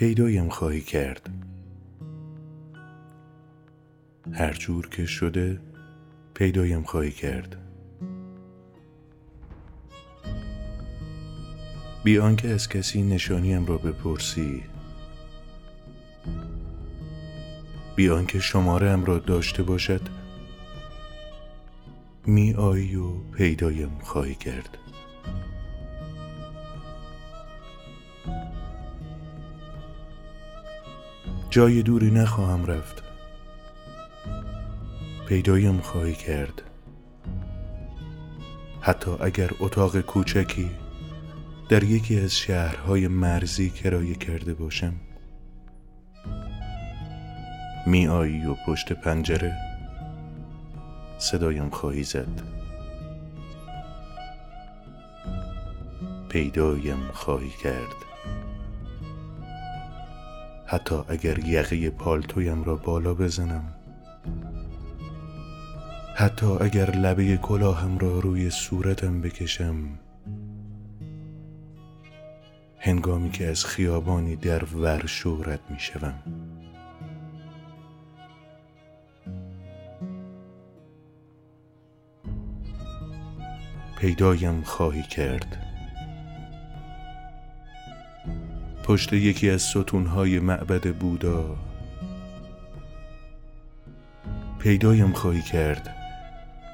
[0.00, 1.30] پیدایم خواهی کرد.
[4.32, 5.60] هر جور که شده
[6.34, 7.56] پیدایم خواهی کرد.
[12.04, 14.62] بی آنکه از کسی نشانیم را بپرسی
[17.96, 20.02] بی آنکه شماره را داشته باشد
[22.26, 24.78] می آیی و پیدایم خواهی کرد.
[31.50, 33.02] جای دوری نخواهم رفت.
[35.28, 36.62] پیدایم خواهی کرد.
[38.80, 40.70] حتی اگر اتاق کوچکی
[41.68, 44.94] در یکی از شهرهای مرزی کرایه کرده باشم
[47.86, 49.56] می آیی و پشت پنجره
[51.18, 52.42] صدایم خواهی زد.
[56.28, 58.09] پیدایم خواهی کرد.
[60.70, 63.74] حتی اگر یقه پالتویم را بالا بزنم.
[66.16, 69.74] حتی اگر لبه کلاهم را روی صورتم بکشم.
[72.78, 76.14] هنگامی که از خیابانی در ورشو رد می شوم
[83.98, 85.69] پیدایم خواهی کرد.
[88.90, 91.56] پشت یکی از ستونهای معبد بودا.
[94.58, 95.96] پیدایم خواهی کرد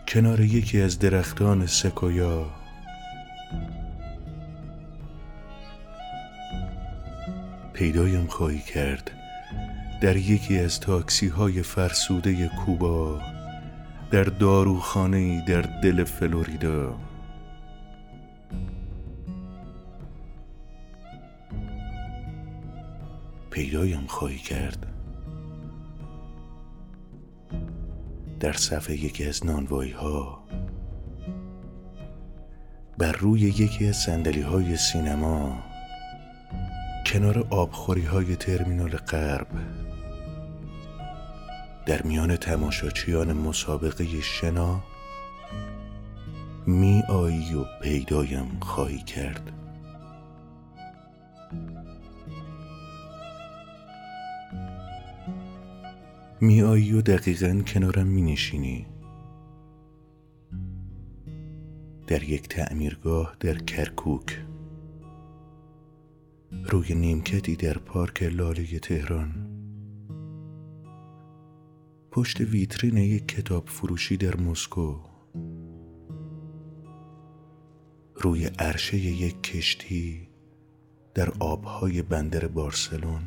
[0.08, 2.46] کنار یکی از درختان سکویا.
[7.72, 9.10] پیدایم خواهی کرد
[10.00, 13.20] در یکی از تاکسی های فرسوده کوبا
[14.10, 17.05] در داروخانه در دل فلوریدا.
[23.56, 24.86] پیدایم خواهی کرد.
[28.40, 30.44] در صفحه یکی از نانوایی ها
[32.98, 35.62] بر روی یکی از سندلی های سینما
[37.06, 39.48] کنار آبخوری های ترمینال غرب
[41.86, 44.82] در میان تماشاچیان مسابقه شنا
[46.66, 49.52] می آیی و پیدایم خواهی کرد.
[56.40, 58.86] می آیی و دقیقا کنارم می نشینی
[62.06, 64.44] در یک تعمیرگاه در کرکوک.
[66.64, 69.48] روی نیمکتی در پارک لاله تهران.
[72.10, 74.96] پشت ویترین یک کتاب فروشی در مسکو.
[78.14, 80.28] روی عرشه یک کشتی
[81.14, 83.22] در آبهای بندر بارسلون.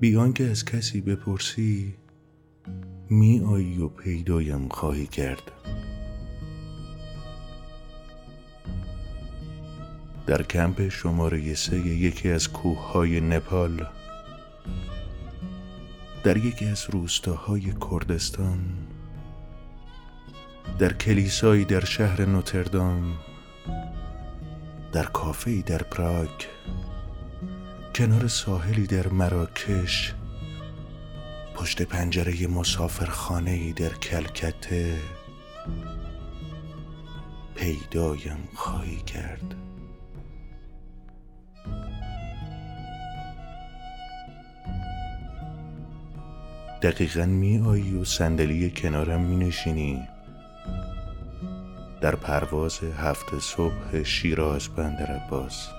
[0.00, 1.94] بیان که از کسی بپرسی
[3.10, 5.52] می آیی و پیدایم خواهی کرد.
[10.26, 13.86] در کمپ شماره سه یکی از کوههای نپال
[16.24, 18.58] در یکی از روستاهای کردستان
[20.78, 23.12] در کلیسایی در شهر نوتردام
[24.92, 26.28] در کافه‌ای در پراگ
[27.98, 30.14] کنار ساحلی در مراکش
[31.54, 34.96] پشت پنجره مسافرخانه ای در کلکته
[37.54, 39.54] پیدایم خواهی کرد.
[46.82, 50.08] دقیقا می آیی و صندلی کنارم می نشینی
[52.00, 55.77] در پرواز هفته صبح شیراز بندر عباس.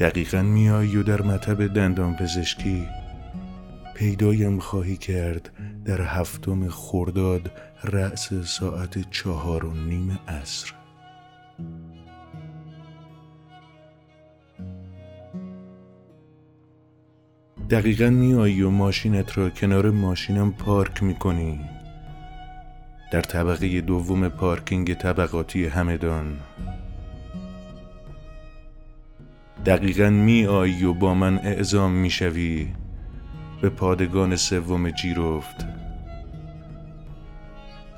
[0.00, 2.88] دقیقا میایی و در مطب دندان پزشکی
[3.96, 5.50] پیدایم خواهی کرد
[5.84, 7.50] در هفتم خورداد
[7.84, 10.72] رأس ساعت چهار و نیم عصر.
[17.70, 21.60] دقیقا میایی و ماشینت را کنار ماشینم پارک می‌کنی.
[23.12, 26.36] در طبقه دوم پارکینگ طبقاتی همدان
[29.66, 32.68] دقیقا می آیی و با من اعزام می شوی
[33.62, 35.66] به پادگان سوم جیرفت.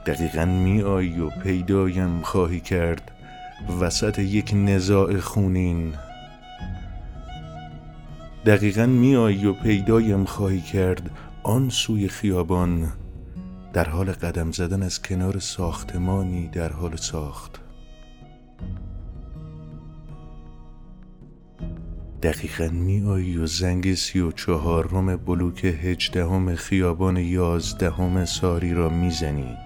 [0.07, 3.11] دقیقا می آیی و پیدایم خواهی کرد.
[3.81, 5.95] وسط یک نزاع خونین.
[8.47, 11.11] دقیقا می آیی و پیدایم خواهی کرد.
[11.43, 12.93] آن سوی خیابان.
[13.73, 17.62] در حال قدم زدن از کنار ساختمانی در حال ساخت.
[22.23, 29.57] دقیقا می آیی و زنگ سی و چهارم بلوک هجدهم خیابان یازدهم ساری را می‌زنی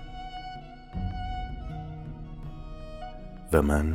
[3.53, 3.95] و من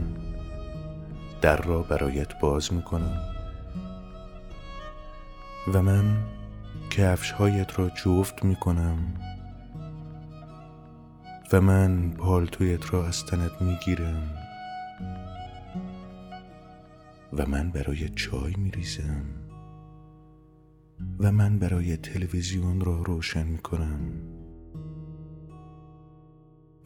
[1.41, 3.21] در را برایت باز می‌کنم
[5.73, 6.17] و من
[6.89, 8.97] کفش هایت را جفت می‌کنم
[11.53, 14.40] و من پالتویت را از تنت می‌گیرم
[17.33, 19.25] و من برای چای میریزم.
[21.19, 23.99] و من برای تلویزیون را روشن می‌کنم.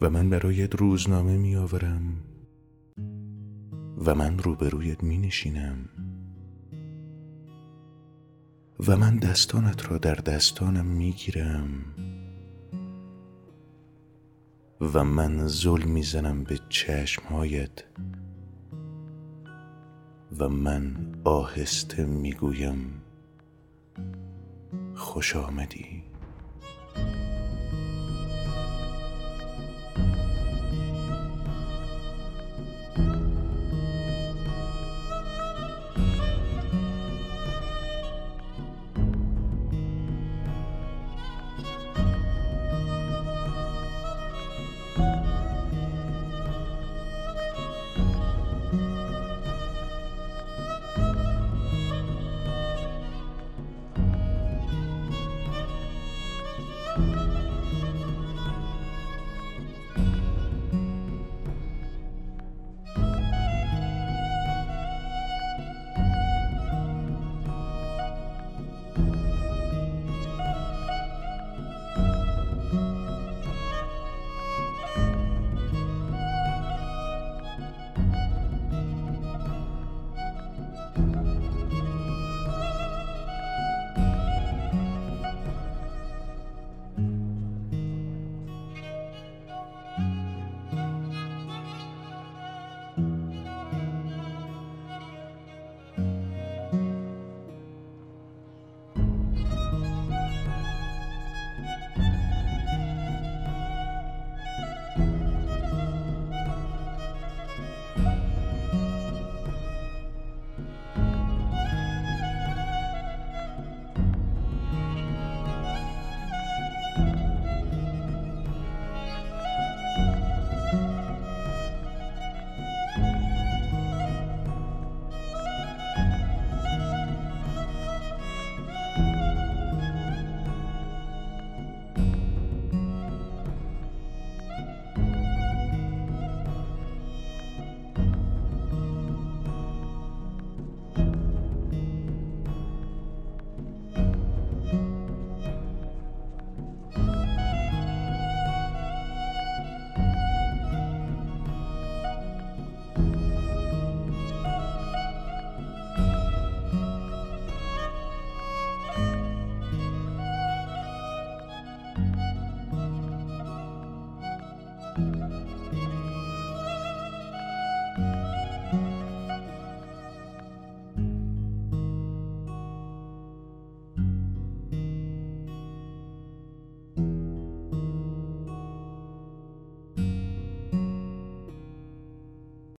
[0.00, 2.24] و من برایت روزنامه میآورم.
[4.06, 5.88] و من روبرویت می نشینم
[8.88, 11.68] و من دستانت را در دستانم می گیرم
[14.80, 17.84] و من زل می‌زنم به چشمهایت.
[20.38, 23.02] و من آهسته می‌گویم
[24.94, 25.95] خوش آمدی.